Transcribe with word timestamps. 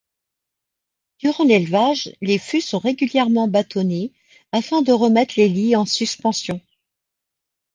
Durant 1.19 1.43
l'élevage, 1.43 2.11
les 2.21 2.39
fûts 2.39 2.61
sont 2.61 2.79
régulièrement 2.79 3.47
bâtonnés 3.47 4.11
afin 4.51 4.81
de 4.81 4.91
remettre 4.91 5.35
les 5.37 5.47
lies 5.47 5.75
en 5.75 5.85
suspension. 5.85 6.59